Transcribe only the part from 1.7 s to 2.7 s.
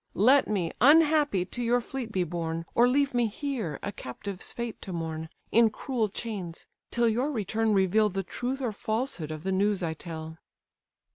fleet be borne,